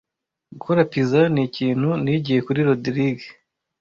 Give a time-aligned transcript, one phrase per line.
[0.53, 3.25] Gukora pizza nikintu nigiye kuri Rogride.